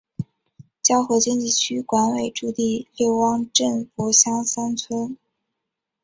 [0.81, 5.15] 胶河经济区管委驻地六汪镇柏乡三村。